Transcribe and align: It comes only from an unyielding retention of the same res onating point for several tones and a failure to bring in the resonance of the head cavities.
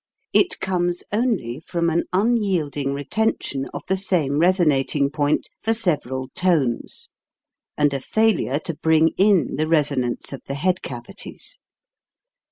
It 0.33 0.59
comes 0.59 1.03
only 1.11 1.59
from 1.59 1.91
an 1.91 2.05
unyielding 2.11 2.91
retention 2.91 3.67
of 3.71 3.83
the 3.87 3.97
same 3.97 4.39
res 4.39 4.57
onating 4.57 5.13
point 5.13 5.47
for 5.59 5.75
several 5.75 6.29
tones 6.29 7.11
and 7.77 7.93
a 7.93 7.99
failure 7.99 8.57
to 8.61 8.73
bring 8.75 9.09
in 9.09 9.57
the 9.57 9.67
resonance 9.67 10.33
of 10.33 10.41
the 10.45 10.55
head 10.55 10.81
cavities. 10.81 11.59